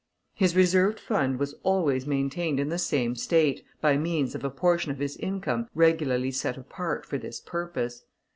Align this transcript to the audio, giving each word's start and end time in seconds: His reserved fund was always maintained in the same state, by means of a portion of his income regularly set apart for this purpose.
His 0.33 0.55
reserved 0.55 0.99
fund 0.99 1.37
was 1.37 1.53
always 1.61 2.07
maintained 2.07 2.59
in 2.59 2.69
the 2.69 2.79
same 2.79 3.15
state, 3.15 3.63
by 3.81 3.97
means 3.97 4.33
of 4.33 4.43
a 4.43 4.49
portion 4.49 4.91
of 4.91 4.97
his 4.97 5.15
income 5.17 5.67
regularly 5.75 6.31
set 6.31 6.57
apart 6.57 7.05
for 7.05 7.19
this 7.19 7.39
purpose. 7.39 8.03